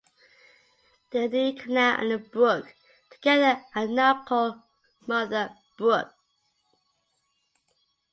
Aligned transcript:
The 1.11 1.27
new 1.27 1.53
canal 1.53 1.99
and 1.99 2.09
the 2.09 2.17
brook 2.17 2.73
together 3.11 3.63
are 3.75 3.85
now 3.87 4.23
called 4.25 4.55
Mother 5.05 5.55
Brook. 5.77 6.11